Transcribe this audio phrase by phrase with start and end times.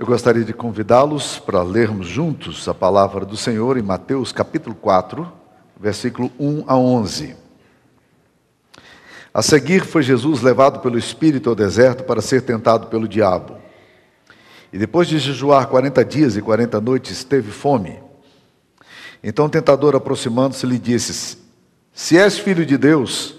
[0.00, 5.30] Eu gostaria de convidá-los para lermos juntos a palavra do Senhor em Mateus capítulo 4,
[5.78, 7.36] versículo 1 a 11.
[9.34, 13.58] A seguir foi Jesus levado pelo Espírito ao deserto para ser tentado pelo diabo.
[14.72, 18.00] E depois de jejuar 40 dias e 40 noites, teve fome.
[19.22, 21.36] Então o tentador, aproximando-se, lhe disse:
[21.92, 23.34] Se és filho de Deus,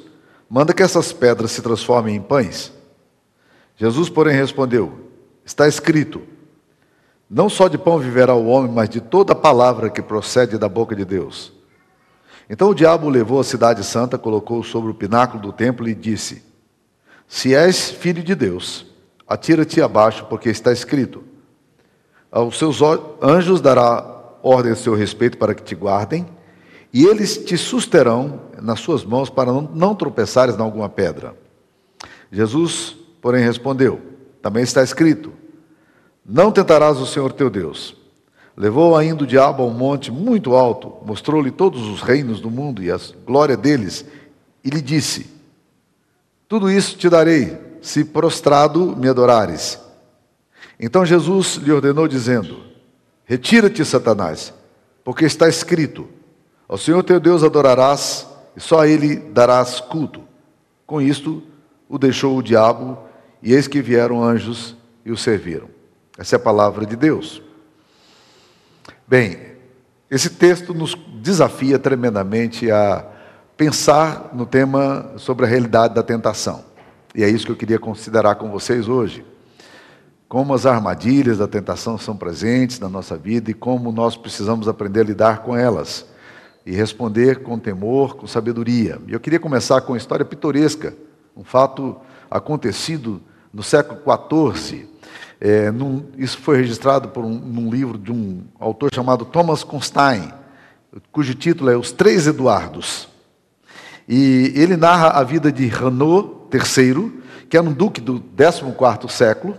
[0.47, 2.71] manda que essas pedras se transformem em pães.
[3.77, 5.09] Jesus, porém, respondeu:
[5.43, 6.29] Está escrito:
[7.33, 10.93] Não só de pão viverá o homem, mas de toda palavra que procede da boca
[10.93, 11.53] de Deus.
[12.49, 16.43] Então o diabo levou à cidade santa, colocou-o sobre o pináculo do templo e disse:
[17.25, 18.85] Se és filho de Deus,
[19.25, 21.23] atira-te abaixo, porque está escrito:
[22.29, 22.81] Aos seus
[23.21, 24.05] anjos dará
[24.43, 26.27] ordem a seu respeito para que te guardem,
[26.91, 31.33] e eles te susterão nas suas mãos para não tropeçares em alguma pedra.
[32.29, 34.01] Jesus, porém, respondeu:
[34.41, 35.31] também está escrito:
[36.25, 37.95] Não tentarás o Senhor teu Deus.
[38.55, 42.83] Levou ainda o diabo a um monte muito alto, mostrou-lhe todos os reinos do mundo
[42.83, 44.05] e a glória deles,
[44.63, 45.29] e lhe disse:
[46.47, 49.79] Tudo isso te darei, se prostrado me adorares.
[50.79, 52.59] Então Jesus lhe ordenou, dizendo:
[53.25, 54.53] Retira-te, Satanás,
[55.03, 56.07] porque está escrito:
[56.67, 60.21] Ao Senhor teu Deus adorarás, e só a ele darás culto.
[60.85, 61.41] Com isto,
[61.87, 62.97] o deixou o diabo
[63.41, 65.80] e eis que vieram anjos e o serviram.
[66.21, 67.41] Essa é a palavra de Deus.
[69.07, 69.39] Bem,
[70.07, 73.03] esse texto nos desafia tremendamente a
[73.57, 76.63] pensar no tema sobre a realidade da tentação.
[77.15, 79.25] E é isso que eu queria considerar com vocês hoje.
[80.29, 84.99] Como as armadilhas da tentação são presentes na nossa vida e como nós precisamos aprender
[84.99, 86.05] a lidar com elas
[86.63, 89.01] e responder com temor, com sabedoria.
[89.07, 90.93] E eu queria começar com uma história pitoresca,
[91.35, 91.99] um fato
[92.29, 93.19] acontecido
[93.51, 94.90] no século XIV.
[95.43, 100.31] É, num, isso foi registrado por um, num livro de um autor chamado Thomas Constein,
[101.11, 103.09] cujo título é Os Três Eduardos.
[104.07, 107.11] E ele narra a vida de Renaud III,
[107.49, 109.57] que era um duque do 14º século,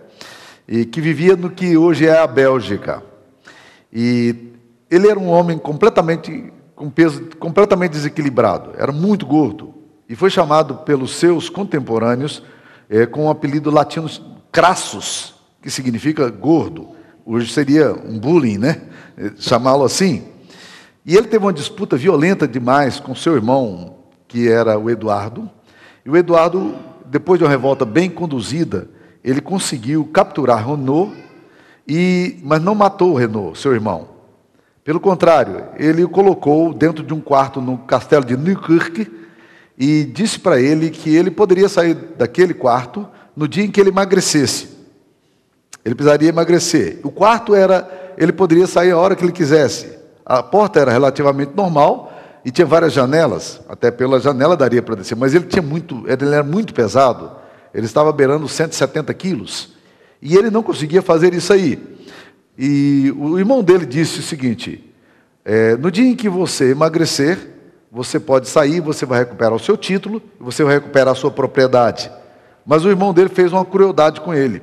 [0.69, 3.03] e que vivia no que hoje é a Bélgica.
[3.93, 4.53] E
[4.89, 9.75] ele era um homem completamente com peso completamente desequilibrado, era muito gordo
[10.09, 12.43] e foi chamado pelos seus contemporâneos
[12.91, 14.11] é, com o um apelido latino
[14.51, 16.89] crassus, que significa gordo.
[17.25, 18.83] Hoje seria um bullying, né?
[19.17, 20.25] É, chamá-lo assim.
[21.07, 23.97] E ele teve uma disputa violenta demais com seu irmão,
[24.27, 25.49] que era o Eduardo.
[26.05, 26.75] E o Eduardo,
[27.07, 28.89] depois de uma revolta bem conduzida,
[29.23, 31.17] ele conseguiu capturar Renault,
[31.87, 34.09] e, mas não matou o Renault, seu irmão.
[34.85, 39.11] Pelo contrário, ele o colocou dentro de um quarto no castelo de Newkirk,
[39.79, 43.07] e disse para ele que ele poderia sair daquele quarto
[43.37, 44.72] no dia em que ele emagrecesse.
[45.85, 47.01] Ele precisaria emagrecer.
[47.03, 49.99] O quarto era, ele poderia sair a hora que ele quisesse.
[50.25, 52.13] A porta era relativamente normal
[52.45, 56.27] e tinha várias janelas, até pela janela daria para descer, mas ele tinha muito, ele
[56.27, 57.31] era muito pesado.
[57.75, 59.73] Ele estava beirando 170 quilos
[60.21, 61.79] e ele não conseguia fazer isso aí.
[62.57, 64.93] E o irmão dele disse o seguinte:
[65.45, 67.39] é, no dia em que você emagrecer,
[67.91, 72.11] você pode sair, você vai recuperar o seu título, você vai recuperar a sua propriedade.
[72.65, 74.63] Mas o irmão dele fez uma crueldade com ele.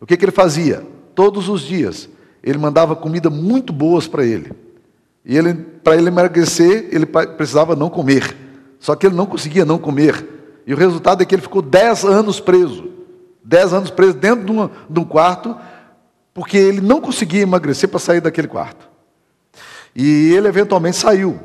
[0.00, 0.86] O que, que ele fazia?
[1.14, 2.08] Todos os dias,
[2.42, 4.52] ele mandava comida muito boas para ele.
[5.24, 8.36] E ele, para ele emagrecer, ele precisava não comer.
[8.78, 10.62] Só que ele não conseguia não comer.
[10.66, 12.88] E o resultado é que ele ficou dez anos preso.
[13.44, 15.54] Dez anos preso dentro de, uma, de um quarto,
[16.32, 18.88] porque ele não conseguia emagrecer para sair daquele quarto.
[19.94, 21.38] E ele eventualmente saiu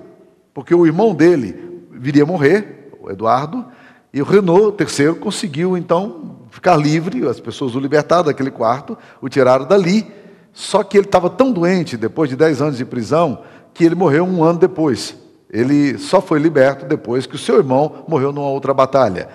[0.56, 3.66] porque o irmão dele viria morrer, o Eduardo,
[4.14, 9.28] e o Renault, terceiro, conseguiu então ficar livre, as pessoas o libertaram daquele quarto, o
[9.28, 10.10] tiraram dali,
[10.54, 13.44] só que ele estava tão doente, depois de 10 anos de prisão,
[13.74, 15.18] que ele morreu um ano depois.
[15.52, 19.28] Ele só foi liberto depois que o seu irmão morreu numa outra batalha.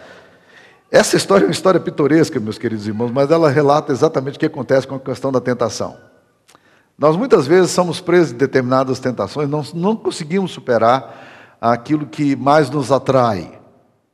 [0.91, 4.47] Essa história é uma história pitoresca, meus queridos irmãos, mas ela relata exatamente o que
[4.47, 5.99] acontece com a questão da tentação.
[6.99, 12.71] Nós muitas vezes somos presos em determinadas tentações, não, não conseguimos superar aquilo que mais
[12.71, 13.60] nos atrai.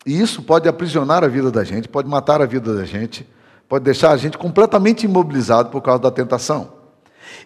[0.06, 3.28] E isso pode aprisionar a vida da gente, pode matar a vida da gente,
[3.68, 6.72] pode deixar a gente completamente imobilizado por causa da tentação.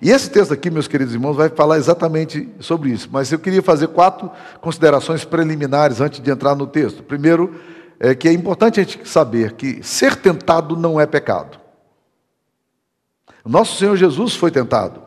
[0.02, 3.08] E esse texto aqui, meus queridos irmãos, vai falar exatamente sobre isso.
[3.10, 4.30] Mas eu queria fazer quatro
[4.60, 7.02] considerações preliminares antes de entrar no texto.
[7.02, 7.58] Primeiro,
[7.98, 11.58] é que é importante a gente saber que ser tentado não é pecado.
[13.44, 15.02] Nosso Senhor Jesus foi tentado.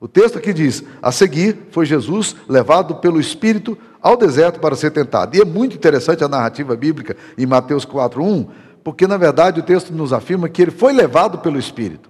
[0.00, 4.92] O texto aqui diz: a seguir foi Jesus levado pelo Espírito ao deserto para ser
[4.92, 5.36] tentado.
[5.36, 8.46] E é muito interessante a narrativa bíblica em Mateus 4:1,
[8.84, 12.08] porque na verdade o texto nos afirma que ele foi levado pelo Espírito.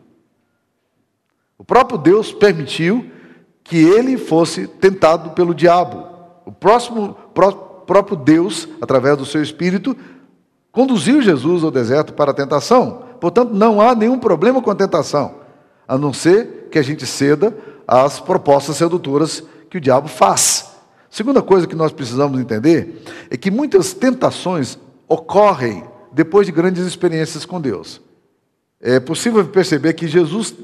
[1.57, 3.11] O próprio Deus permitiu
[3.65, 6.07] que ele fosse tentado pelo diabo.
[6.45, 9.97] O próximo, pró, próprio Deus, através do seu Espírito,
[10.71, 13.05] conduziu Jesus ao deserto para a tentação.
[13.19, 15.37] Portanto, não há nenhum problema com a tentação,
[15.89, 17.57] a não ser que a gente ceda
[17.89, 20.56] às propostas sedutoras que o diabo faz.
[21.11, 27.45] Segunda coisa que nós precisamos entender é que muitas tentações ocorrem depois de grandes experiências
[27.45, 28.01] com Deus.
[28.81, 30.55] É possível perceber que Jesus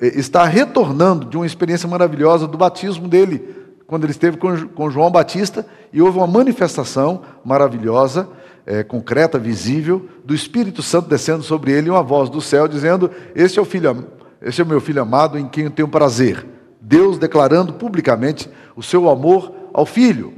[0.00, 3.56] é, está retornando de uma experiência maravilhosa do batismo dele,
[3.86, 8.28] quando ele esteve com João Batista e houve uma manifestação maravilhosa,
[8.64, 13.10] é, concreta, visível, do Espírito Santo descendo sobre ele e uma voz do céu dizendo:
[13.34, 14.06] Este é o filho,
[14.40, 16.46] este é o meu filho amado em quem eu tenho prazer.
[16.80, 20.34] Deus declarando publicamente o seu amor ao filho.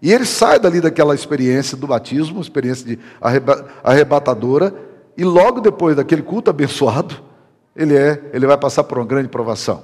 [0.00, 2.98] E ele sai dali daquela experiência do batismo, experiência de
[3.82, 4.74] arrebatadora,
[5.16, 7.22] e logo depois daquele culto abençoado,
[7.74, 9.82] ele é, ele vai passar por uma grande provação.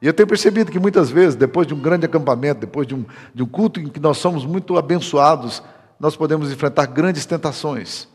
[0.00, 3.04] E eu tenho percebido que muitas vezes, depois de um grande acampamento, depois de um,
[3.34, 5.62] de um culto em que nós somos muito abençoados,
[5.98, 8.06] nós podemos enfrentar grandes tentações.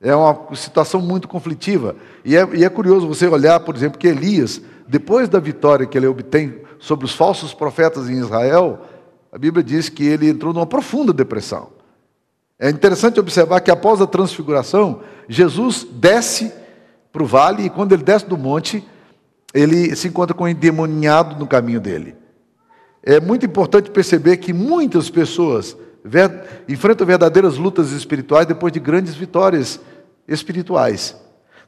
[0.00, 1.96] É uma situação muito conflitiva.
[2.24, 5.98] E é, e é curioso você olhar, por exemplo, que Elias, depois da vitória que
[5.98, 8.80] ele obtém sobre os falsos profetas em Israel,
[9.32, 11.70] a Bíblia diz que ele entrou numa profunda depressão.
[12.58, 16.52] É interessante observar que após a transfiguração, Jesus desce
[17.10, 18.86] para o vale e quando ele desce do monte,
[19.54, 22.14] ele se encontra com um endemoniado no caminho dele.
[23.02, 25.76] É muito importante perceber que muitas pessoas
[26.68, 29.80] enfrentam verdadeiras lutas espirituais depois de grandes vitórias
[30.28, 31.16] espirituais.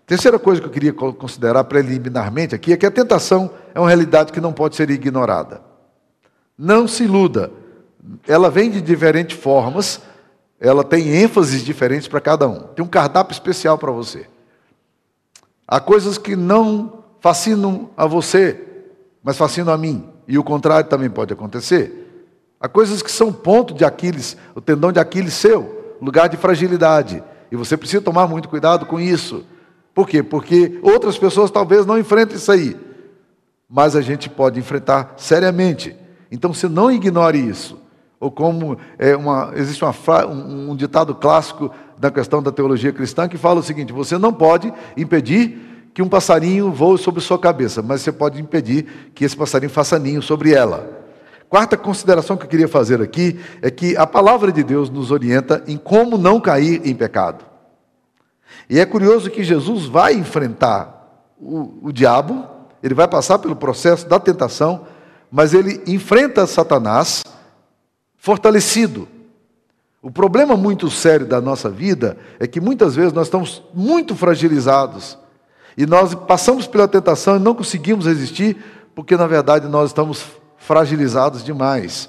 [0.06, 4.32] Terceira coisa que eu queria considerar preliminarmente aqui é que a tentação é uma realidade
[4.32, 5.73] que não pode ser ignorada.
[6.56, 7.50] Não se iluda,
[8.26, 10.00] ela vem de diferentes formas,
[10.60, 12.60] ela tem ênfases diferentes para cada um.
[12.60, 14.26] Tem um cardápio especial para você.
[15.66, 18.60] Há coisas que não fascinam a você,
[19.22, 20.08] mas fascinam a mim.
[20.28, 22.26] E o contrário também pode acontecer.
[22.60, 27.22] Há coisas que são ponto de Aquiles, o tendão de Aquiles seu, lugar de fragilidade.
[27.50, 29.44] E você precisa tomar muito cuidado com isso.
[29.94, 30.22] Por quê?
[30.22, 32.76] Porque outras pessoas talvez não enfrentem isso aí.
[33.68, 36.03] Mas a gente pode enfrentar seriamente.
[36.34, 37.78] Então você não ignore isso.
[38.18, 39.94] Ou como é uma, existe uma,
[40.26, 44.72] um, ditado clássico da questão da teologia cristã que fala o seguinte: você não pode
[44.96, 49.70] impedir que um passarinho voe sobre sua cabeça, mas você pode impedir que esse passarinho
[49.70, 51.02] faça ninho sobre ela.
[51.48, 55.62] Quarta consideração que eu queria fazer aqui é que a palavra de Deus nos orienta
[55.68, 57.44] em como não cair em pecado.
[58.68, 62.44] E é curioso que Jesus vai enfrentar o, o diabo,
[62.82, 64.84] ele vai passar pelo processo da tentação,
[65.34, 67.24] mas ele enfrenta Satanás
[68.16, 69.08] fortalecido.
[70.00, 75.18] O problema muito sério da nossa vida é que muitas vezes nós estamos muito fragilizados
[75.76, 78.56] e nós passamos pela tentação e não conseguimos resistir,
[78.94, 80.24] porque na verdade nós estamos
[80.56, 82.08] fragilizados demais.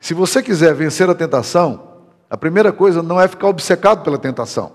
[0.00, 1.92] Se você quiser vencer a tentação,
[2.28, 4.72] a primeira coisa não é ficar obcecado pela tentação,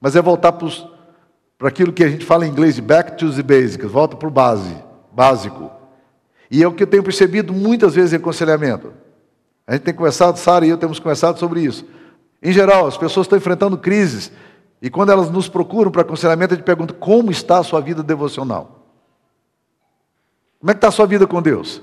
[0.00, 3.42] mas é voltar para aquilo que a gente fala em inglês de back to the
[3.42, 4.74] basics, volta para o base,
[5.12, 5.83] básico.
[6.50, 8.92] E é o que eu tenho percebido muitas vezes em aconselhamento.
[9.66, 11.86] A gente tem conversado, Sara e eu temos conversado sobre isso.
[12.42, 14.30] Em geral, as pessoas estão enfrentando crises
[14.80, 18.02] e quando elas nos procuram para aconselhamento, a gente pergunta: como está a sua vida
[18.02, 18.86] devocional?
[20.60, 21.80] Como é que está a sua vida com Deus?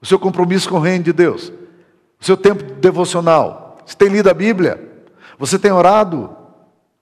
[0.00, 1.52] O seu compromisso com o reino de Deus?
[2.20, 3.78] O seu tempo devocional?
[3.84, 4.82] Você tem lido a Bíblia?
[5.38, 6.35] Você tem orado?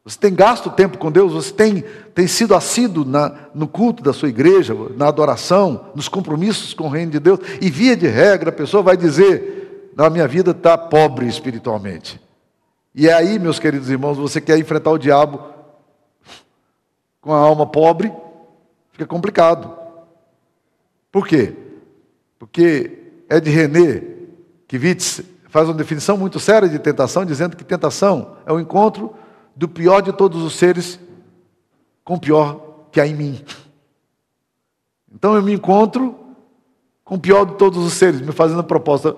[0.04, 1.32] Você tem gasto tempo com Deus?
[1.32, 1.82] Você tem,
[2.14, 6.90] tem sido assíduo na, no culto da sua igreja, na adoração, nos compromissos com o
[6.90, 7.40] reino de Deus?
[7.58, 12.20] E via de regra, a pessoa vai dizer: na minha vida está pobre espiritualmente.
[12.94, 15.42] E é aí, meus queridos irmãos, você quer enfrentar o diabo
[17.22, 18.12] com a alma pobre,
[18.92, 19.74] fica complicado.
[21.10, 21.54] Por quê?
[22.38, 22.98] Porque
[23.30, 24.02] Ed René
[24.68, 29.14] Kivitz faz uma definição muito séria de tentação, dizendo que tentação é o encontro
[29.54, 30.98] do pior de todos os seres
[32.02, 33.44] com o pior que há em mim.
[35.12, 36.18] Então eu me encontro
[37.04, 39.14] com o pior de todos os seres, me fazendo a proposta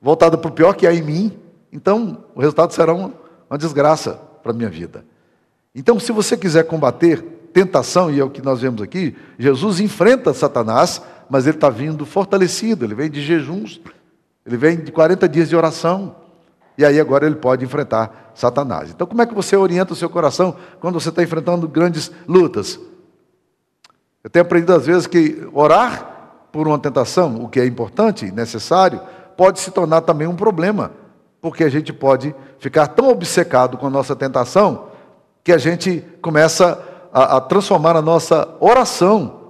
[0.00, 1.38] voltada para o pior que há em mim,
[1.72, 3.12] então o resultado será uma,
[3.48, 5.04] uma desgraça para a minha vida.
[5.74, 7.22] Então, se você quiser combater
[7.52, 12.04] tentação, e é o que nós vemos aqui, Jesus enfrenta Satanás, mas ele está vindo
[12.04, 13.80] fortalecido, ele vem de jejuns,
[14.44, 16.16] ele vem de 40 dias de oração,
[16.80, 18.90] e aí agora ele pode enfrentar Satanás.
[18.90, 22.80] Então, como é que você orienta o seu coração quando você está enfrentando grandes lutas?
[24.24, 29.00] Eu tenho aprendido às vezes que orar por uma tentação, o que é importante necessário,
[29.36, 30.92] pode se tornar também um problema
[31.40, 34.88] porque a gente pode ficar tão obcecado com a nossa tentação
[35.42, 36.82] que a gente começa
[37.12, 39.40] a, a transformar a nossa oração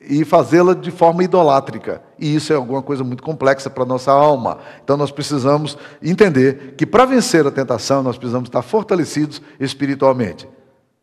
[0.00, 2.02] e fazê-la de forma idolátrica.
[2.20, 4.58] E isso é alguma coisa muito complexa para a nossa alma.
[4.84, 10.46] Então nós precisamos entender que para vencer a tentação nós precisamos estar fortalecidos espiritualmente.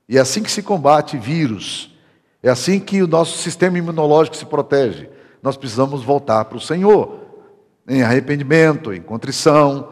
[0.07, 1.93] E é assim que se combate vírus.
[2.41, 5.09] É assim que o nosso sistema imunológico se protege.
[5.41, 7.19] Nós precisamos voltar para o Senhor
[7.87, 9.89] em arrependimento, em contrição,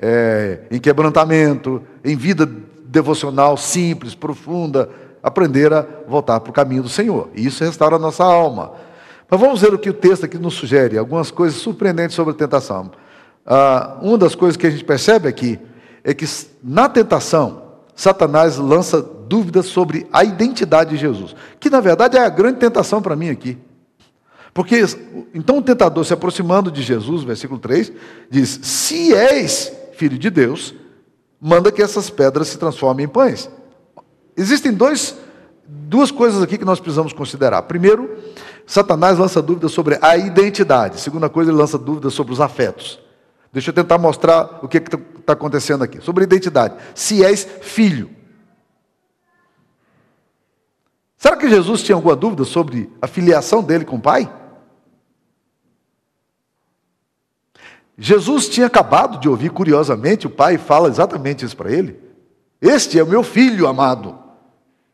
[0.00, 2.48] é, em quebrantamento, em vida
[2.84, 4.88] devocional simples, profunda,
[5.22, 7.30] aprender a voltar para o caminho do Senhor.
[7.34, 8.72] E isso restaura a nossa alma.
[9.30, 12.36] Mas vamos ver o que o texto aqui nos sugere, algumas coisas surpreendentes sobre a
[12.36, 12.90] tentação.
[13.44, 15.58] Ah, uma das coisas que a gente percebe aqui
[16.02, 16.26] é que
[16.62, 17.62] na tentação,
[17.94, 23.02] Satanás lança dúvidas sobre a identidade de Jesus, que na verdade é a grande tentação
[23.02, 23.58] para mim aqui.
[24.54, 24.82] Porque
[25.34, 27.92] então o tentador se aproximando de Jesus, versículo 3,
[28.30, 30.74] diz: Se és filho de Deus,
[31.40, 33.50] manda que essas pedras se transformem em pães.
[34.36, 35.16] Existem dois,
[35.66, 37.62] duas coisas aqui que nós precisamos considerar.
[37.62, 38.16] Primeiro,
[38.68, 41.00] Satanás lança dúvidas sobre a identidade.
[41.00, 43.00] Segunda coisa, ele lança dúvidas sobre os afetos.
[43.50, 46.02] Deixa eu tentar mostrar o que está acontecendo aqui.
[46.02, 46.76] Sobre identidade.
[46.94, 48.10] Se és filho.
[51.16, 54.30] Será que Jesus tinha alguma dúvida sobre a filiação dele com o Pai?
[57.96, 61.98] Jesus tinha acabado de ouvir, curiosamente, o Pai fala exatamente isso para ele.
[62.60, 64.18] Este é o meu filho amado.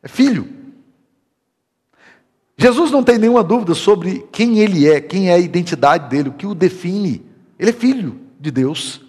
[0.00, 0.63] É filho.
[2.56, 6.34] Jesus não tem nenhuma dúvida sobre quem ele é, quem é a identidade dele, o
[6.34, 7.24] que o define.
[7.58, 9.00] Ele é filho de Deus.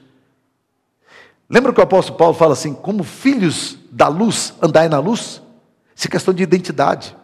[1.50, 5.42] Lembra que o apóstolo Paulo fala assim: como filhos da luz, andai na luz?
[5.96, 7.16] Isso é questão de identidade.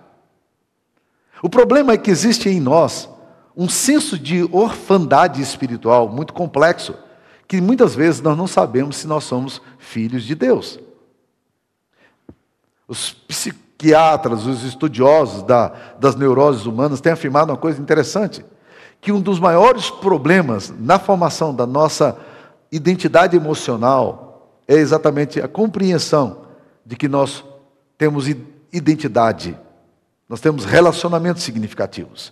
[1.42, 3.10] O problema é que existe em nós
[3.58, 6.96] um senso de orfandade espiritual muito complexo,
[7.48, 10.80] que muitas vezes nós não sabemos se nós somos filhos de Deus.
[12.88, 13.16] Os
[13.82, 18.46] psiquiatras, os estudiosos da, das neuroses humanas têm afirmado uma coisa interessante:
[19.02, 22.16] que um dos maiores problemas na formação da nossa
[22.72, 26.44] identidade emocional é exatamente a compreensão
[26.86, 27.44] de que nós
[27.98, 28.28] temos
[28.72, 29.58] identidade,
[30.30, 32.32] nós temos relacionamentos significativos.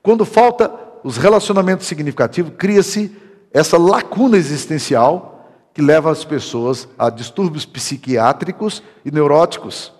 [0.00, 0.70] Quando falta
[1.02, 3.14] os relacionamentos significativos, cria-se
[3.52, 9.93] essa lacuna existencial que leva as pessoas a distúrbios psiquiátricos e neuróticos.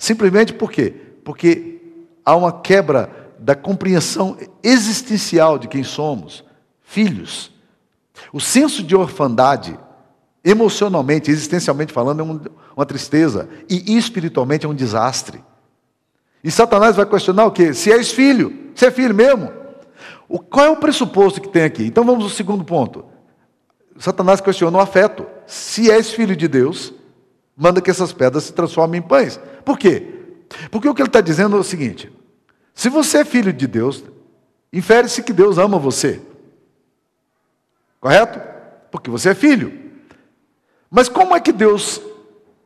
[0.00, 0.94] Simplesmente por quê?
[1.22, 1.78] Porque
[2.24, 6.42] há uma quebra da compreensão existencial de quem somos,
[6.80, 7.52] filhos.
[8.32, 9.78] O senso de orfandade,
[10.42, 15.44] emocionalmente, existencialmente falando, é uma tristeza, e espiritualmente é um desastre.
[16.42, 17.74] E Satanás vai questionar o quê?
[17.74, 19.52] Se és filho, se é filho mesmo.
[20.26, 21.84] O, qual é o pressuposto que tem aqui?
[21.84, 23.04] Então vamos ao segundo ponto.
[23.98, 25.26] Satanás questiona o afeto.
[25.46, 26.90] Se és filho de Deus,
[27.54, 29.38] manda que essas pedras se transformem em pães.
[29.64, 30.06] Por quê?
[30.70, 32.10] Porque o que ele está dizendo é o seguinte:
[32.74, 34.04] se você é filho de Deus,
[34.72, 36.20] infere-se que Deus ama você.
[38.00, 38.40] Correto?
[38.90, 39.90] Porque você é filho.
[40.90, 42.00] Mas como é que Deus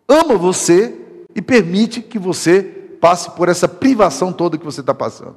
[0.08, 0.94] ama você
[1.34, 2.62] e permite que você
[3.00, 5.36] passe por essa privação toda que você está passando?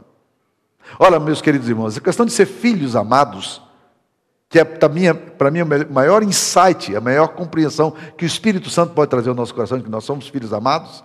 [0.98, 3.62] Olha, meus queridos irmãos, a questão de ser filhos amados
[4.50, 8.70] que é para mim, para mim o maior insight, a maior compreensão que o Espírito
[8.70, 11.04] Santo pode trazer ao nosso coração, de que nós somos filhos amados.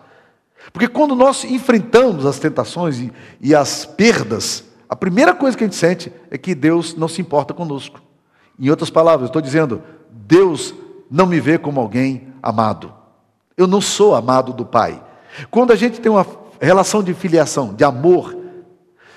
[0.72, 5.66] Porque quando nós enfrentamos as tentações e, e as perdas, a primeira coisa que a
[5.66, 8.00] gente sente é que Deus não se importa conosco.
[8.58, 10.74] Em outras palavras, estou dizendo, Deus
[11.10, 12.92] não me vê como alguém amado.
[13.56, 15.02] Eu não sou amado do Pai.
[15.50, 16.26] Quando a gente tem uma
[16.60, 18.36] relação de filiação, de amor,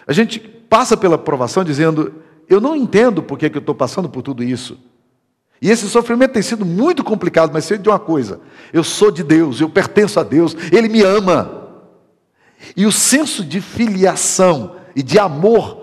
[0.07, 2.13] a gente passa pela provação dizendo:
[2.49, 4.77] eu não entendo por que, que eu estou passando por tudo isso.
[5.65, 8.39] E esse sofrimento tem sido muito complicado, mas sei de uma coisa:
[8.71, 11.71] eu sou de Deus, eu pertenço a Deus, Ele me ama.
[12.77, 15.81] E o senso de filiação e de amor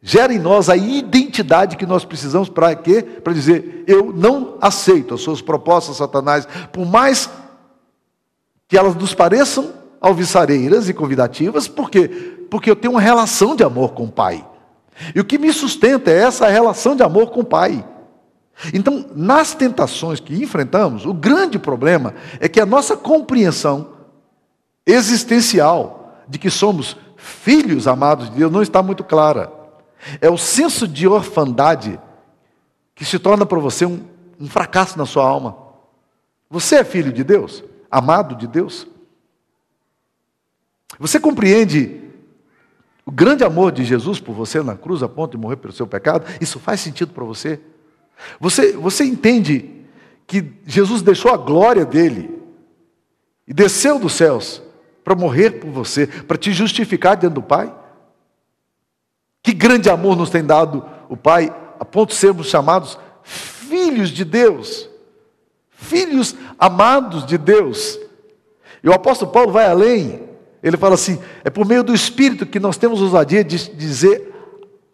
[0.00, 3.02] gera em nós a identidade que nós precisamos para quê?
[3.02, 7.28] Para dizer, eu não aceito as suas propostas, Satanás, por mais
[8.66, 9.70] que elas nos pareçam
[10.00, 12.08] alvissareiras e convidativas, por quê?
[12.50, 14.48] Porque eu tenho uma relação de amor com o Pai.
[15.14, 17.86] E o que me sustenta é essa relação de amor com o Pai.
[18.72, 23.94] Então, nas tentações que enfrentamos, o grande problema é que a nossa compreensão
[24.86, 29.52] existencial de que somos filhos amados de Deus não está muito clara.
[30.20, 31.98] É o senso de orfandade
[32.94, 34.04] que se torna para você um,
[34.38, 35.56] um fracasso na sua alma.
[36.48, 38.86] Você é filho de Deus, amado de Deus.
[40.98, 42.02] Você compreende
[43.04, 45.86] o grande amor de Jesus por você na cruz, a ponto de morrer pelo seu
[45.86, 47.60] pecado, isso faz sentido para você?
[48.40, 49.70] Você, você entende
[50.26, 52.42] que Jesus deixou a glória dele
[53.46, 54.62] e desceu dos céus
[55.02, 57.72] para morrer por você, para te justificar diante do Pai?
[59.54, 64.90] grande amor nos tem dado o Pai, a ponto de sermos chamados filhos de Deus,
[65.70, 67.98] filhos amados de Deus.
[68.82, 70.28] E o apóstolo Paulo vai além,
[70.62, 74.32] ele fala assim: é por meio do Espírito que nós temos ousadia de dizer,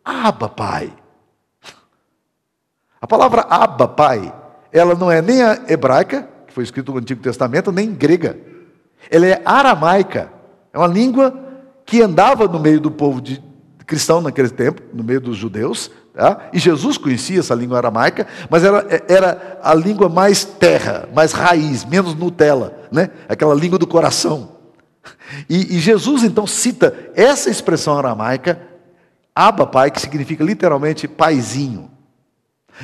[0.05, 0.93] Abba, Pai.
[3.01, 4.33] A palavra Abba, Pai,
[4.73, 5.39] ela não é nem
[5.69, 8.39] hebraica, que foi escrito no Antigo Testamento, nem grega.
[9.11, 10.31] Ela é aramaica.
[10.73, 11.35] É uma língua
[11.85, 13.43] que andava no meio do povo de,
[13.91, 15.91] cristão naquele tempo, no meio dos judeus.
[16.15, 16.49] Tá?
[16.53, 21.85] E Jesus conhecia essa língua aramaica, mas era, era a língua mais terra, mais raiz,
[21.85, 23.11] menos Nutella, né?
[23.29, 24.61] aquela língua do coração.
[25.49, 28.61] E, e Jesus então cita essa expressão aramaica,
[29.35, 31.91] Abba Pai, que significa literalmente paizinho.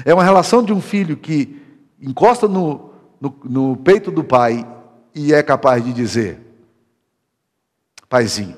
[0.04, 1.62] É uma relação de um filho que
[2.00, 4.66] encosta no, no, no peito do pai
[5.14, 6.40] e é capaz de dizer:
[8.08, 8.56] Paizinho.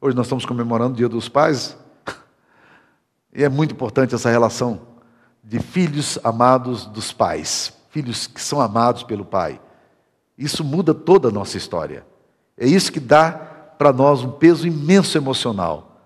[0.00, 1.76] Hoje nós estamos comemorando o Dia dos Pais
[3.34, 4.80] e é muito importante essa relação
[5.42, 9.60] de filhos amados dos pais, filhos que são amados pelo pai.
[10.36, 12.04] Isso muda toda a nossa história.
[12.58, 13.30] É isso que dá
[13.78, 16.00] para nós um peso imenso emocional.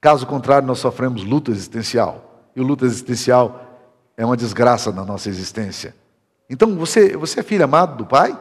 [0.00, 2.50] Caso contrário, nós sofremos luta existencial.
[2.54, 3.63] E o luta existencial
[4.16, 5.94] é uma desgraça na nossa existência.
[6.48, 8.38] Então, você, você é filho amado do Pai?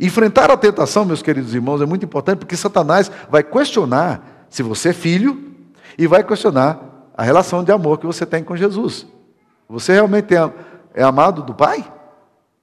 [0.00, 4.90] Enfrentar a tentação, meus queridos irmãos, é muito importante porque Satanás vai questionar se você
[4.90, 5.52] é filho
[5.98, 9.06] e vai questionar a relação de amor que você tem com Jesus.
[9.68, 10.52] Você realmente é,
[10.94, 11.84] é amado do Pai?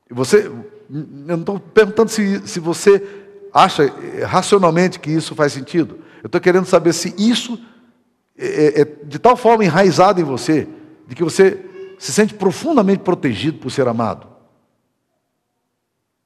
[0.10, 3.02] Você, eu não estou perguntando se, se você
[3.54, 6.00] acha eh, racionalmente que isso faz sentido.
[6.22, 7.60] Eu estou querendo saber se isso
[8.38, 10.68] é, é, é de tal forma enraizado em você,
[11.08, 11.66] de que você
[12.02, 14.26] se sente profundamente protegido por ser amado.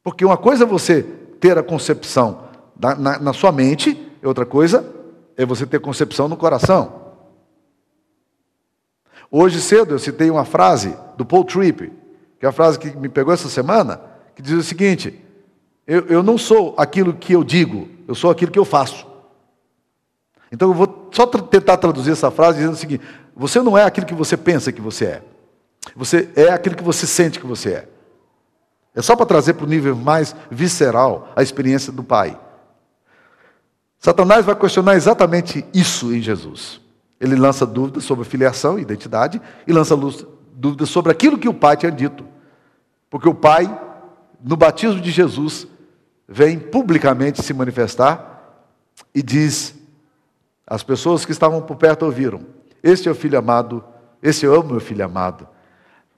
[0.02, 2.46] Porque uma coisa é você ter a concepção
[2.80, 3.92] na, na, sua mente,
[4.24, 4.90] e outra coisa
[5.36, 7.12] é você ter concepção no coração.
[9.30, 11.92] Hoje cedo eu citei uma frase do Paul Tripp,
[12.40, 14.00] que é a frase que me pegou essa semana,
[14.34, 15.22] que diz o seguinte:
[15.86, 19.06] eu, eu não sou aquilo que eu digo, eu sou aquilo que eu faço.
[20.50, 23.04] Então eu vou só tentar traduzir essa frase dizendo o seguinte:
[23.36, 25.35] você não é aquilo que você pensa que você é.
[25.96, 27.88] Você é aquilo que você sente que você é.
[28.96, 32.40] É só para trazer para o nível mais visceral a experiência do Pai.
[34.00, 36.80] Satanás vai questionar exatamente isso em Jesus.
[37.20, 39.98] Ele lança dúvidas sobre filiação e identidade e lança
[40.54, 42.26] dúvidas sobre aquilo que o Pai tinha dito.
[43.10, 43.68] Porque o Pai,
[44.42, 45.68] no batismo de Jesus,
[46.28, 48.64] vem publicamente se manifestar
[49.14, 49.76] e diz:
[50.66, 52.42] as pessoas que estavam por perto ouviram:
[52.82, 53.84] Este é o filho amado,
[54.22, 55.48] esse eu amo meu filho amado,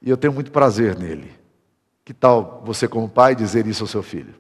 [0.02, 1.32] e eu tenho muito prazer nele.
[2.06, 4.34] Que tal você, como pai, dizer isso ao seu filho?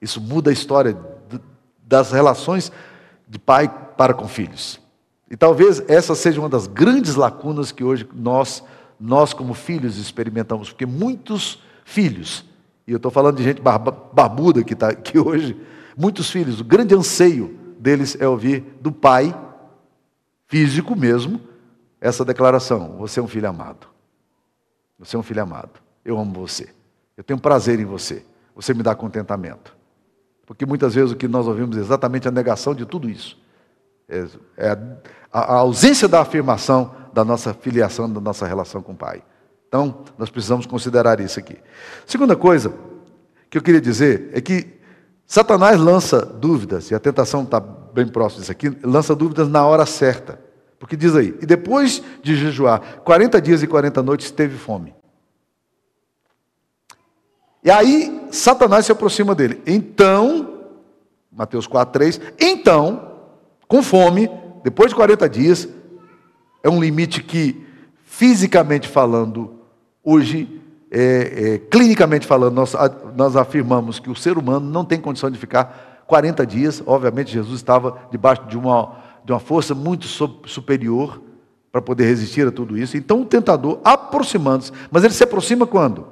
[0.00, 0.98] Isso muda a história
[1.86, 2.72] das relações
[3.28, 4.80] de pai para com filhos.
[5.30, 8.62] E talvez essa seja uma das grandes lacunas que hoje nós,
[8.98, 12.44] nós como filhos, experimentamos, porque muitos filhos,
[12.86, 15.56] e eu estou falando de gente barbuda que está aqui hoje,
[15.96, 19.34] muitos filhos, o grande anseio deles é ouvir do pai,
[20.48, 21.40] físico mesmo,
[22.02, 23.86] essa declaração: Você é um filho amado.
[24.98, 25.80] Você é um filho amado.
[26.04, 26.68] Eu amo você.
[27.16, 28.24] Eu tenho prazer em você.
[28.54, 29.74] Você me dá contentamento.
[30.44, 33.40] Porque muitas vezes o que nós ouvimos é exatamente a negação de tudo isso.
[34.08, 34.70] É, é
[35.32, 39.22] a, a ausência da afirmação da nossa filiação, da nossa relação com o Pai.
[39.68, 41.56] Então, nós precisamos considerar isso aqui.
[42.06, 42.74] Segunda coisa
[43.48, 44.80] que eu queria dizer é que
[45.26, 49.86] Satanás lança dúvidas, e a tentação está bem próxima disso aqui, lança dúvidas na hora
[49.86, 50.38] certa.
[50.82, 54.92] Porque diz aí, e depois de jejuar 40 dias e 40 noites, teve fome.
[57.62, 59.62] E aí, Satanás se aproxima dele.
[59.64, 60.64] Então,
[61.30, 63.12] Mateus 4, 3, então,
[63.68, 64.28] com fome,
[64.64, 65.68] depois de 40 dias,
[66.64, 67.64] é um limite que,
[68.04, 69.54] fisicamente falando,
[70.02, 72.74] hoje, é, é, clinicamente falando, nós,
[73.14, 76.82] nós afirmamos que o ser humano não tem condição de ficar 40 dias.
[76.84, 81.22] Obviamente, Jesus estava debaixo de uma de uma força muito superior
[81.70, 82.96] para poder resistir a tudo isso.
[82.96, 86.06] Então o tentador, aproximando-se, mas ele se aproxima quando?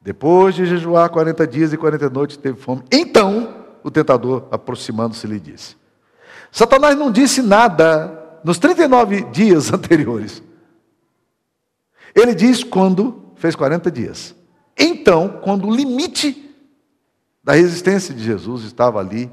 [0.00, 2.82] Depois de jejuar 40 dias e 40 noites, teve fome.
[2.92, 5.76] Então, o tentador, aproximando-se, lhe disse:
[6.52, 10.42] Satanás não disse nada nos 39 dias anteriores.
[12.14, 14.34] Ele diz quando fez 40 dias.
[14.78, 16.54] Então, quando o limite
[17.42, 19.30] da resistência de Jesus estava ali,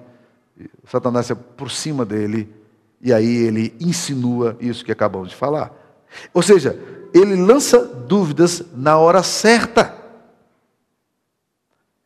[0.86, 2.54] Satanás se aproxima dele
[3.02, 5.72] e aí ele insinua isso que acabamos de falar.
[6.34, 6.80] Ou seja,
[7.14, 9.96] ele lança dúvidas na hora certa.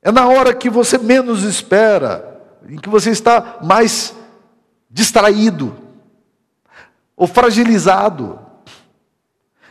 [0.01, 4.15] É na hora que você menos espera, em que você está mais
[4.89, 5.75] distraído
[7.15, 8.39] ou fragilizado.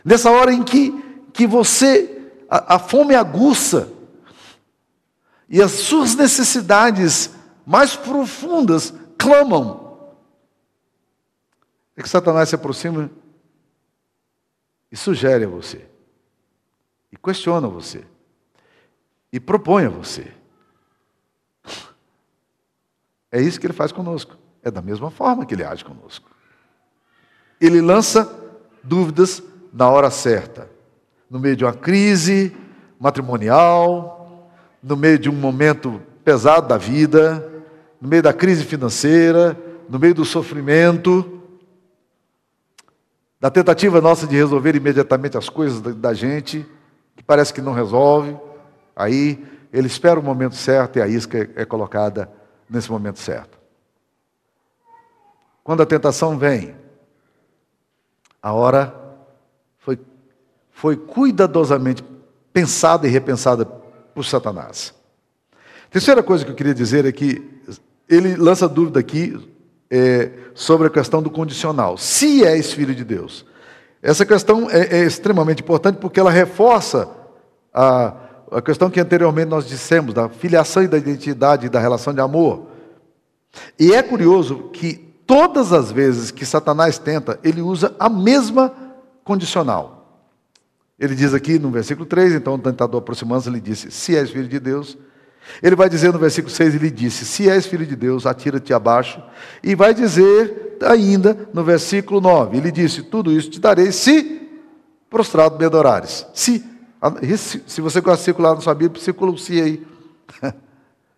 [0.03, 0.91] Nessa hora em que,
[1.33, 3.89] que você, a, a fome aguça
[5.49, 7.34] e as suas necessidades
[7.65, 10.13] mais profundas clamam.
[11.95, 13.09] É que Satanás se aproxima
[14.91, 15.85] e sugere a você,
[17.11, 18.05] e questiona você,
[19.31, 20.31] e propõe a você.
[23.31, 24.37] É isso que ele faz conosco.
[24.63, 26.29] É da mesma forma que ele age conosco.
[27.59, 28.33] Ele lança
[28.81, 30.69] dúvidas na hora certa,
[31.29, 32.55] no meio de uma crise
[32.99, 34.49] matrimonial,
[34.81, 37.54] no meio de um momento pesado da vida,
[38.05, 41.41] no meio da crise financeira, no meio do sofrimento,
[43.41, 46.63] da tentativa nossa de resolver imediatamente as coisas da gente,
[47.15, 48.37] que parece que não resolve,
[48.95, 52.31] aí ele espera o momento certo e a isca é colocada
[52.69, 53.57] nesse momento certo.
[55.63, 56.75] Quando a tentação vem,
[58.39, 58.93] a hora
[59.79, 59.97] foi,
[60.69, 62.05] foi cuidadosamente
[62.53, 64.93] pensada e repensada por Satanás.
[65.89, 67.54] Terceira coisa que eu queria dizer é que
[68.09, 69.37] ele lança dúvida aqui
[69.89, 71.97] é, sobre a questão do condicional.
[71.97, 73.45] Se és filho de Deus.
[74.01, 77.09] Essa questão é, é extremamente importante porque ela reforça
[77.73, 78.13] a,
[78.51, 82.67] a questão que anteriormente nós dissemos, da filiação e da identidade, da relação de amor.
[83.79, 84.93] E é curioso que
[85.25, 88.71] todas as vezes que Satanás tenta, ele usa a mesma
[89.23, 89.95] condicional.
[90.99, 94.47] Ele diz aqui no versículo 3, então o tentador aproximando-se, ele disse: Se és filho
[94.47, 94.97] de Deus.
[95.61, 99.21] Ele vai dizer no versículo 6, ele disse: Se és filho de Deus, atira-te abaixo.
[99.63, 104.41] E vai dizer ainda no versículo 9, ele disse: Tudo isso te darei se
[105.09, 106.25] prostrado me adorares.
[106.33, 106.63] Se,
[107.65, 109.87] se você gosta de circular na sua Bíblia, circula o se aí.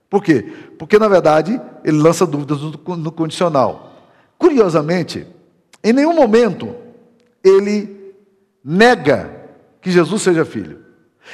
[0.10, 0.54] Por quê?
[0.78, 3.94] Porque, na verdade, ele lança dúvidas no condicional.
[4.38, 5.28] Curiosamente,
[5.84, 6.76] em nenhum momento
[7.44, 8.14] ele
[8.64, 9.32] nega
[9.82, 10.80] que Jesus seja filho,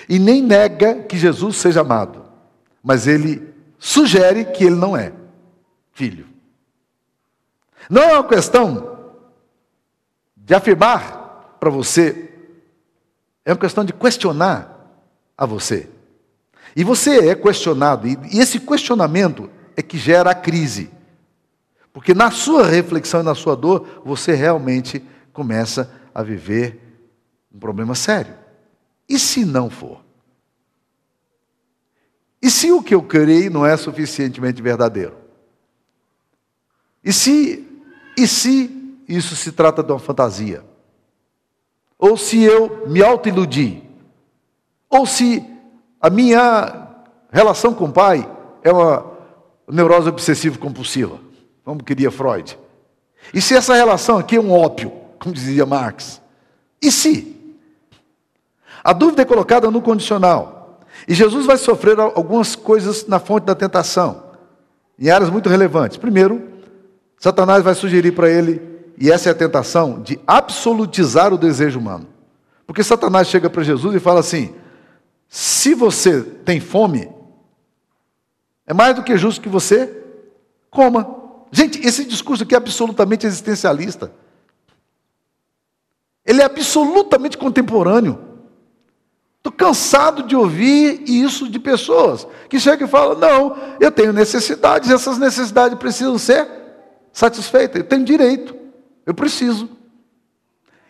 [0.08, 2.23] e nem nega que Jesus seja amado,
[2.84, 5.14] mas ele sugere que ele não é
[5.94, 6.28] filho.
[7.90, 9.14] Não é uma questão
[10.36, 12.30] de afirmar para você,
[13.46, 14.70] é uma questão de questionar
[15.38, 15.90] a você.
[16.76, 20.90] E você é questionado, e esse questionamento é que gera a crise.
[21.94, 26.80] Porque na sua reflexão e na sua dor, você realmente começa a viver
[27.54, 28.34] um problema sério.
[29.08, 30.03] E se não for?
[32.44, 35.16] E se o que eu creio não é suficientemente verdadeiro?
[37.02, 37.66] E se,
[38.18, 40.64] e se isso se trata de uma fantasia?
[41.98, 43.82] Ou se eu me autoiludi?
[44.90, 45.42] Ou se
[46.02, 46.90] a minha
[47.32, 48.30] relação com o pai
[48.62, 49.10] é uma
[49.68, 51.20] neurose obsessiva compulsiva?
[51.64, 52.60] como queria Freud.
[53.34, 56.22] E se essa relação aqui é um ópio, como dizia Marx?
[56.82, 57.58] E se?
[58.84, 60.53] A dúvida é colocada no condicional.
[61.08, 64.24] E Jesus vai sofrer algumas coisas na fonte da tentação,
[64.98, 65.98] em áreas muito relevantes.
[65.98, 66.42] Primeiro,
[67.20, 68.62] Satanás vai sugerir para ele,
[68.98, 72.08] e essa é a tentação, de absolutizar o desejo humano.
[72.66, 74.54] Porque Satanás chega para Jesus e fala assim:
[75.28, 77.10] se você tem fome,
[78.66, 80.04] é mais do que justo que você
[80.70, 81.22] coma.
[81.52, 84.12] Gente, esse discurso aqui é absolutamente existencialista.
[86.26, 88.33] Ele é absolutamente contemporâneo.
[89.58, 95.18] Cansado de ouvir isso de pessoas que chegam e falam: não, eu tenho necessidades, essas
[95.18, 96.48] necessidades precisam ser
[97.12, 98.56] satisfeitas, eu tenho direito,
[99.06, 99.70] eu preciso.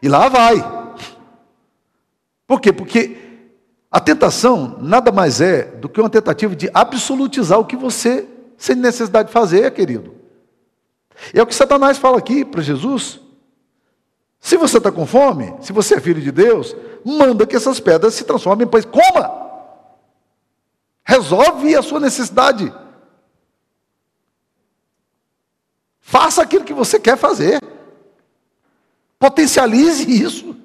[0.01, 0.55] E lá vai.
[2.47, 2.71] Por quê?
[2.71, 3.17] Porque
[3.91, 8.75] a tentação nada mais é do que uma tentativa de absolutizar o que você sem
[8.75, 10.15] necessidade de fazer, querido.
[11.33, 13.19] É o que Satanás fala aqui para Jesus.
[14.39, 18.13] Se você está com fome, se você é filho de Deus, manda que essas pedras
[18.13, 18.81] se transformem em.
[18.83, 19.43] Coma!
[21.03, 22.73] Resolve a sua necessidade.
[25.99, 27.59] Faça aquilo que você quer fazer.
[29.19, 30.55] Potencialize isso.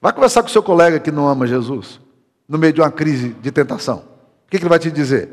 [0.00, 2.00] Vai conversar com seu colega que não ama Jesus,
[2.48, 4.04] no meio de uma crise de tentação.
[4.46, 5.28] O que ele vai te dizer?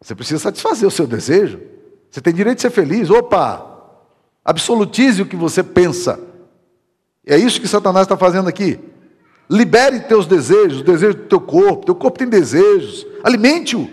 [0.00, 1.60] Você precisa satisfazer o seu desejo.
[2.10, 3.10] Você tem direito de ser feliz.
[3.10, 3.69] Opa!
[4.44, 6.18] Absolutize o que você pensa.
[7.26, 8.78] É isso que Satanás está fazendo aqui.
[9.48, 11.86] Libere teus desejos, os desejos do teu corpo.
[11.86, 13.06] Teu corpo tem desejos.
[13.22, 13.90] Alimente-o.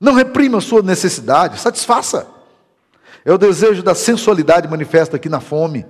[0.00, 2.26] Não reprima a sua necessidade, satisfaça.
[3.24, 5.86] É o desejo da sensualidade manifesta aqui na fome.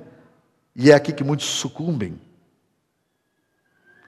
[0.75, 2.20] E é aqui que muitos sucumbem.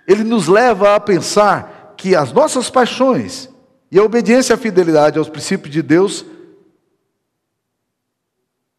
[0.06, 3.48] Ele nos leva a pensar que as nossas paixões
[3.90, 6.24] e a obediência a fidelidade aos princípios de Deus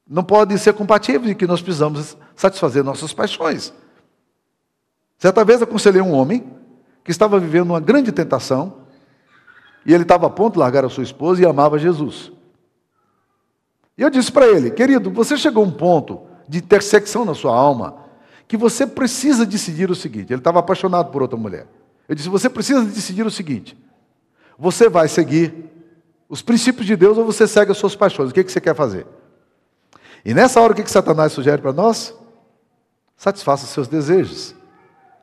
[0.09, 3.71] não podem ser compatíveis e que nós precisamos satisfazer nossas paixões.
[5.19, 6.51] Certa vez aconselhei um homem
[7.03, 8.79] que estava vivendo uma grande tentação
[9.85, 12.31] e ele estava a ponto de largar a sua esposa e amava Jesus.
[13.95, 17.55] E eu disse para ele, querido, você chegou a um ponto de intersecção na sua
[17.55, 18.05] alma
[18.47, 20.33] que você precisa decidir o seguinte.
[20.33, 21.67] Ele estava apaixonado por outra mulher.
[22.07, 23.77] Eu disse, você precisa decidir o seguinte:
[24.57, 25.53] você vai seguir
[26.27, 28.31] os princípios de Deus ou você segue as suas paixões?
[28.31, 29.05] O que, que você quer fazer?
[30.23, 32.13] E nessa hora, o que, Satanás sugere para nós?
[33.15, 34.55] Satisfaça os seus desejos.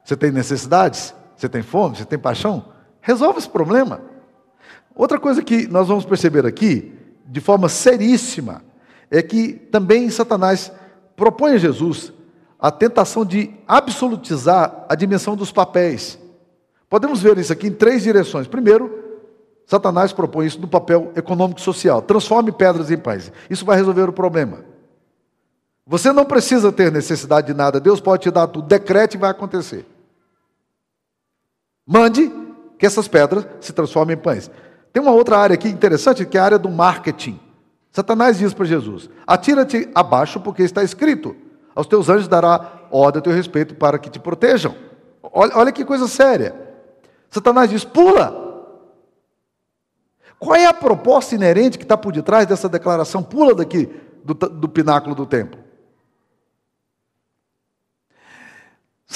[0.05, 1.15] Você tem necessidades?
[1.37, 1.97] Você tem fome?
[1.97, 2.67] Você tem paixão?
[3.01, 4.01] Resolve esse problema.
[4.95, 6.93] Outra coisa que nós vamos perceber aqui,
[7.27, 8.63] de forma seríssima,
[9.11, 10.73] é que também Satanás
[11.15, 12.13] propõe a Jesus
[12.59, 16.19] a tentação de absolutizar a dimensão dos papéis.
[16.89, 18.47] Podemos ver isso aqui em três direções.
[18.47, 19.05] Primeiro,
[19.67, 22.01] Satanás propõe isso no papel econômico social.
[22.01, 23.31] Transforme pedras em pães.
[23.51, 24.65] Isso vai resolver o problema.
[25.87, 27.79] Você não precisa ter necessidade de nada.
[27.79, 28.67] Deus pode te dar tudo.
[28.67, 29.87] Decrete e vai acontecer.
[31.87, 32.33] Mande
[32.77, 34.51] que essas pedras se transformem em pães.
[34.93, 37.39] Tem uma outra área aqui interessante, que é a área do marketing.
[37.93, 41.37] Satanás diz para Jesus: Atira-te abaixo, porque está escrito:
[41.75, 44.75] Aos teus anjos dará ordem a teu respeito para que te protejam.
[45.23, 46.55] Olha, olha que coisa séria.
[47.31, 48.45] Satanás diz: Pula.
[50.39, 53.23] Qual é a proposta inerente que está por detrás dessa declaração?
[53.23, 53.89] Pula daqui
[54.25, 55.66] do, do pináculo do templo.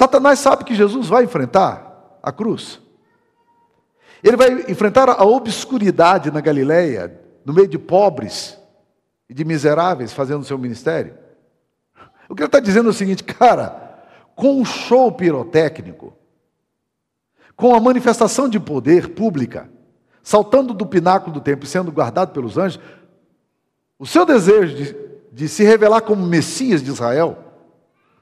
[0.01, 2.81] Satanás sabe que Jesus vai enfrentar a cruz.
[4.25, 8.59] Ele vai enfrentar a obscuridade na Galileia, no meio de pobres
[9.29, 11.19] e de miseráveis fazendo seu ministério.
[12.31, 14.03] O que ele está dizendo é o seguinte, cara,
[14.35, 16.15] com um show pirotécnico,
[17.55, 19.69] com a manifestação de poder pública,
[20.23, 22.81] saltando do pináculo do templo e sendo guardado pelos anjos,
[23.99, 24.97] o seu desejo de,
[25.31, 27.37] de se revelar como Messias de Israel,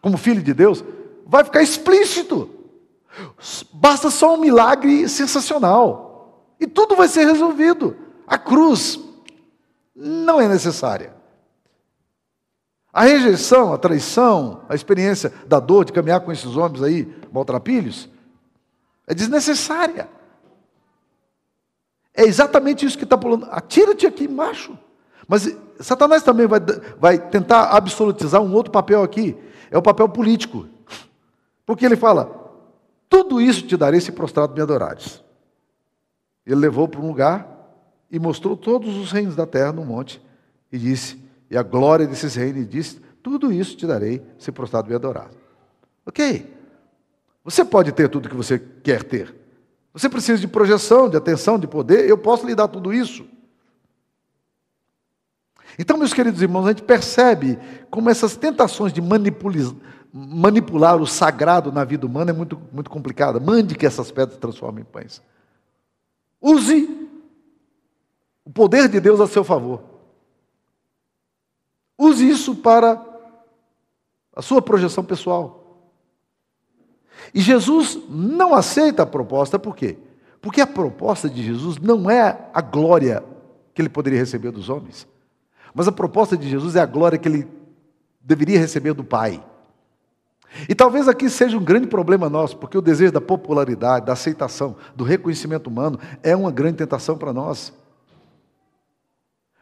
[0.02, 0.82] como Filho de Deus,
[1.28, 2.48] vai ficar explícito.
[3.72, 6.54] Basta só um milagre sensacional.
[6.58, 7.94] E tudo vai ser resolvido.
[8.26, 8.98] A cruz
[9.94, 11.14] não é necessária.
[12.90, 18.08] A rejeição, a traição, a experiência da dor de caminhar com esses homens aí, maltrapilhos,
[19.06, 20.08] é desnecessária.
[22.14, 23.46] É exatamente isso que está pulando.
[23.50, 24.76] Atira-te aqui, macho.
[25.28, 26.58] Mas Satanás também vai,
[26.98, 29.36] vai tentar absolutizar um outro papel aqui.
[29.70, 30.66] É o papel político.
[31.68, 32.50] Porque ele fala:
[33.10, 35.22] tudo isso te darei se prostrado me adorares.
[36.46, 37.46] Ele levou para um lugar
[38.10, 40.18] e mostrou todos os reinos da terra no monte
[40.72, 44.88] e disse: E a glória desses reinos, e disse: Tudo isso te darei se prostrado
[44.88, 45.30] me adorar.
[46.06, 46.56] Ok.
[47.44, 49.34] Você pode ter tudo que você quer ter.
[49.92, 52.08] Você precisa de projeção, de atenção, de poder.
[52.08, 53.26] Eu posso lhe dar tudo isso.
[55.78, 57.58] Então, meus queridos irmãos, a gente percebe
[57.90, 59.74] como essas tentações de manipular
[60.12, 63.38] manipular o sagrado na vida humana é muito, muito complicada.
[63.38, 65.22] Mande que essas pedras transformem em pães.
[66.40, 67.08] Use
[68.44, 69.82] o poder de Deus a seu favor.
[71.98, 73.04] Use isso para
[74.34, 75.58] a sua projeção pessoal.
[77.34, 79.98] E Jesus não aceita a proposta, por quê?
[80.40, 83.24] Porque a proposta de Jesus não é a glória
[83.74, 85.06] que ele poderia receber dos homens,
[85.74, 87.48] mas a proposta de Jesus é a glória que ele
[88.20, 89.44] deveria receber do Pai.
[90.68, 94.76] E talvez aqui seja um grande problema nosso, porque o desejo da popularidade, da aceitação,
[94.94, 97.72] do reconhecimento humano é uma grande tentação para nós.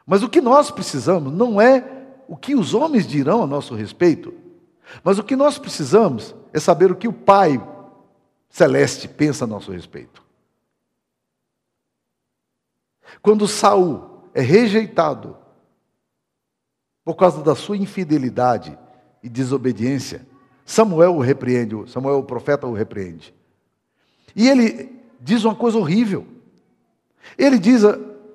[0.06, 1.84] Mas o que nós precisamos não é
[2.28, 4.32] o que os homens dirão a nosso respeito,
[5.02, 7.60] mas o que nós precisamos é saber o que o Pai
[8.48, 10.24] Celeste pensa a nosso respeito.
[13.20, 15.36] Quando Saul é rejeitado
[17.04, 18.78] por causa da sua infidelidade
[19.22, 20.26] e desobediência,
[20.66, 23.32] Samuel o repreende, Samuel o profeta o repreende.
[24.34, 26.26] E ele diz uma coisa horrível.
[27.38, 27.82] Ele diz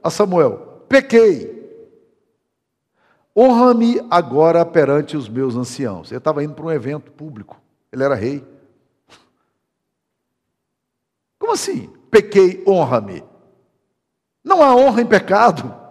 [0.01, 1.59] a Samuel: pequei.
[3.37, 6.09] Honra-me agora perante os meus anciãos.
[6.09, 7.61] Ele estava indo para um evento público.
[7.91, 8.45] Ele era rei.
[11.37, 11.87] Como assim?
[12.09, 13.23] Pequei, honra-me.
[14.43, 15.81] Não há honra em pecado.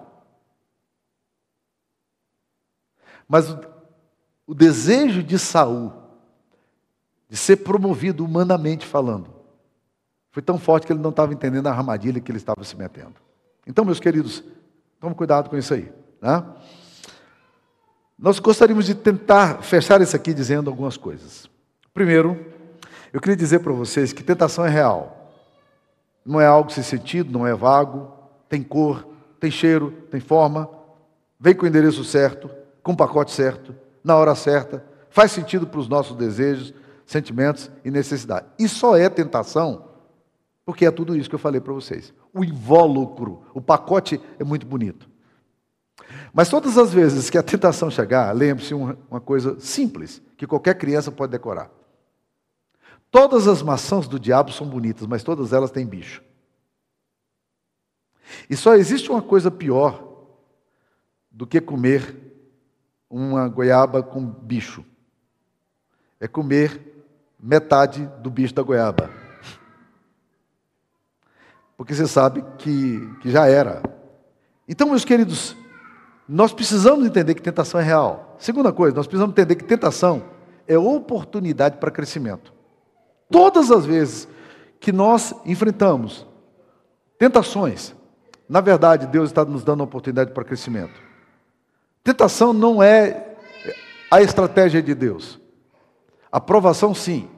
[3.27, 3.49] Mas
[4.47, 6.00] o, desejo de Saul
[7.31, 9.31] de ser promovido humanamente falando.
[10.33, 13.15] Foi tão forte que ele não estava entendendo a armadilha que ele estava se metendo.
[13.67, 14.43] Então, meus queridos,
[14.99, 15.91] tome cuidado com isso aí.
[16.21, 16.45] Né?
[18.19, 21.49] Nós gostaríamos de tentar fechar isso aqui dizendo algumas coisas.
[21.95, 22.39] Primeiro,
[23.13, 25.33] eu queria dizer para vocês que tentação é real.
[26.27, 28.13] não é algo sem sentido, não é vago,
[28.49, 29.07] tem cor,
[29.39, 30.69] tem cheiro, tem forma,
[31.39, 32.51] vem com o endereço certo,
[32.83, 36.75] com o pacote certo, na hora certa, faz sentido para os nossos desejos,
[37.11, 38.49] sentimentos e necessidades.
[38.57, 39.91] E só é tentação
[40.65, 42.15] porque é tudo isso que eu falei para vocês.
[42.33, 45.11] O invólucro, o pacote é muito bonito.
[46.33, 51.11] Mas todas as vezes que a tentação chegar, lembre-se uma coisa simples, que qualquer criança
[51.11, 51.69] pode decorar.
[53.11, 56.23] Todas as maçãs do diabo são bonitas, mas todas elas têm bicho.
[58.49, 60.29] E só existe uma coisa pior
[61.29, 62.17] do que comer
[63.11, 64.85] uma goiaba com bicho.
[66.21, 66.91] É comer
[67.43, 69.11] metade do bicho da goiaba.
[71.77, 73.83] Porque você sabe que, que já era.
[74.69, 75.57] Então, meus queridos,
[76.29, 78.37] nós precisamos entender que tentação é real.
[78.39, 80.23] Segunda coisa, nós precisamos entender que tentação
[80.69, 82.53] é oportunidade para crescimento.
[83.31, 84.29] Todas as vezes
[84.79, 86.27] que nós enfrentamos
[87.19, 87.95] tentações,
[88.49, 91.01] na verdade, Deus está nos dando oportunidade para crescimento.
[92.03, 93.37] Tentação não é
[94.11, 95.41] a estratégia de Deus.
[96.31, 97.29] Aprovação, sim.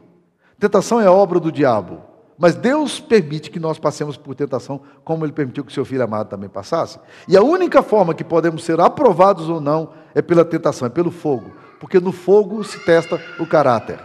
[0.59, 2.03] Tentação é obra do diabo.
[2.39, 6.29] Mas Deus permite que nós passemos por tentação, como Ele permitiu que seu filho amado
[6.29, 6.99] também passasse.
[7.29, 11.11] E a única forma que podemos ser aprovados ou não é pela tentação, é pelo
[11.11, 11.53] fogo.
[11.79, 14.01] Porque no fogo se testa o caráter.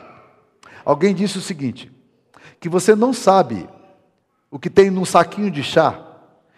[0.86, 1.92] Alguém disse o seguinte:
[2.60, 3.68] que você não sabe
[4.50, 6.00] o que tem num saquinho de chá,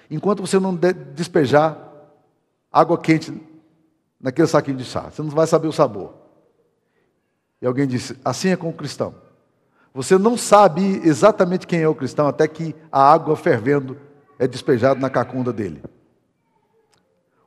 [0.09, 1.77] enquanto você não despejar
[2.71, 3.33] água quente
[4.19, 5.09] naquele saquinho de chá.
[5.09, 6.13] Você não vai saber o sabor.
[7.61, 9.13] E alguém disse: assim é com o cristão.
[9.93, 13.97] Você não sabe exatamente quem é o cristão até que a água fervendo
[14.37, 15.83] é despejada na cacunda dele.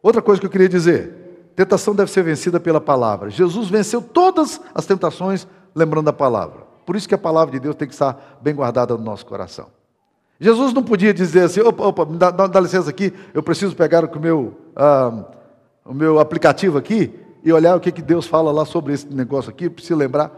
[0.02, 3.30] Outra coisa que eu queria dizer: tentação deve ser vencida pela palavra.
[3.30, 6.62] Jesus venceu todas as tentações lembrando a palavra.
[6.84, 9.68] Por isso que a palavra de Deus tem que estar bem guardada no nosso coração.
[10.40, 14.20] Jesus não podia dizer assim: opa, opa, dá, dá, licença aqui, eu preciso pegar o
[14.20, 15.24] meu, ah,
[15.84, 19.50] o meu aplicativo aqui e olhar o que, que Deus fala lá sobre esse negócio
[19.50, 20.30] aqui, preciso lembrar.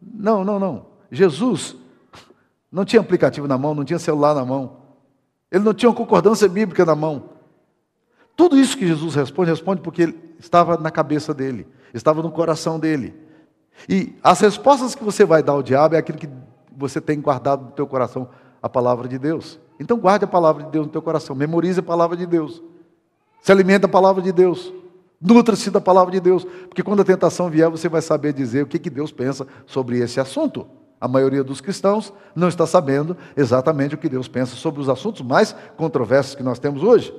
[0.00, 0.86] Não, não, não.
[1.10, 1.76] Jesus
[2.70, 4.78] não tinha aplicativo na mão, não tinha celular na mão.
[5.50, 7.30] Ele não tinha uma concordância bíblica na mão.
[8.34, 13.14] Tudo isso que Jesus responde, responde porque estava na cabeça dele, estava no coração dele.
[13.88, 16.28] E as respostas que você vai dar ao diabo é aquilo que
[16.76, 18.28] você tem guardado no teu coração,
[18.62, 19.58] a palavra de Deus.
[19.78, 22.62] Então guarde a palavra de Deus no teu coração, memorize a palavra de Deus.
[23.40, 24.72] Se alimenta a palavra de Deus.
[25.20, 28.66] Nutra-se da palavra de Deus, porque quando a tentação vier, você vai saber dizer o
[28.66, 30.66] que, que Deus pensa sobre esse assunto.
[31.00, 35.22] A maioria dos cristãos não está sabendo exatamente o que Deus pensa sobre os assuntos
[35.22, 37.14] mais controversos que nós temos hoje.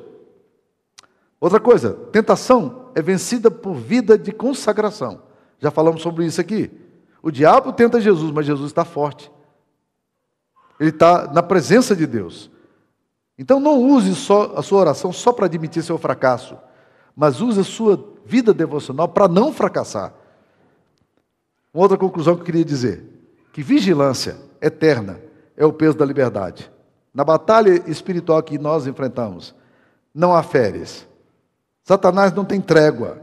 [1.39, 5.21] Outra coisa, tentação é vencida por vida de consagração.
[5.59, 6.71] Já falamos sobre isso aqui.
[7.21, 9.31] O diabo tenta Jesus, mas Jesus está forte.
[10.79, 12.49] Ele está na presença de Deus.
[13.37, 16.57] Então não use só a sua oração só para admitir seu fracasso,
[17.17, 20.13] mas use a sua vida devocional para não fracassar.
[21.73, 23.03] Uma outra conclusão que eu queria dizer
[23.51, 25.19] que vigilância eterna
[25.55, 26.71] é o peso da liberdade.
[27.11, 29.55] Na batalha espiritual que nós enfrentamos,
[30.13, 31.07] não há férias.
[31.83, 33.19] Satanás não tem trégua.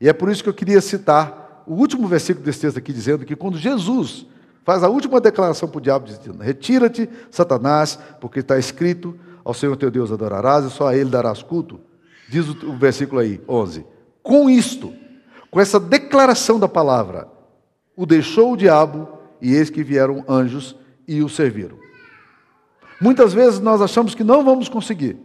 [0.00, 3.24] E é por isso que eu queria citar o último versículo desse texto aqui, dizendo
[3.24, 4.26] que quando Jesus
[4.64, 9.76] faz a última declaração para o diabo, dizendo: Retira-te, Satanás, porque está escrito: Ao Senhor
[9.76, 11.80] teu Deus adorarás e só a Ele darás culto.
[12.28, 13.86] Diz o versículo aí, 11.
[14.22, 14.92] Com isto,
[15.50, 17.28] com essa declaração da palavra,
[17.96, 19.08] o deixou o diabo
[19.40, 21.78] e eis que vieram anjos e o serviram.
[23.00, 25.18] Muitas vezes nós achamos que não vamos conseguir,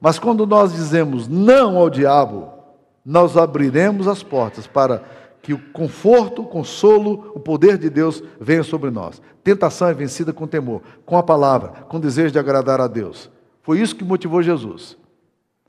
[0.00, 2.52] mas quando nós dizemos não ao diabo,
[3.04, 5.04] nós abriremos as portas para
[5.42, 9.20] que o conforto, o consolo, o poder de Deus venha sobre nós.
[9.42, 13.30] Tentação é vencida com temor, com a palavra, com desejo de agradar a Deus.
[13.62, 14.96] Foi isso que motivou Jesus.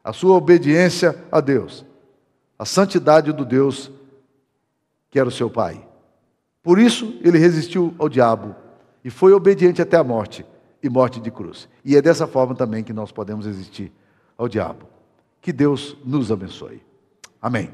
[0.06, 1.84] A sua obediência a Deus,
[2.58, 3.92] a santidade do Deus
[5.10, 5.84] que era o seu Pai.
[6.62, 8.56] Por isso ele resistiu ao diabo
[9.04, 10.46] e foi obediente até a morte
[10.84, 11.68] e morte de cruz.
[11.84, 13.92] E é dessa forma também que nós podemos resistir
[14.38, 14.86] ao diabo.
[15.42, 16.84] Que Deus nos abençoe.
[17.42, 17.72] Amém.